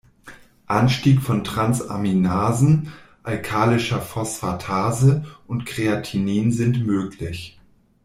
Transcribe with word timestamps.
Anstieg 0.65 1.21
von 1.21 1.43
Transaminasen, 1.43 2.91
alkalischer 3.21 4.01
Phosphatase 4.01 5.27
und 5.45 5.67
Kreatinin 5.67 6.51
sind 6.51 6.83
möglich. 6.87 7.59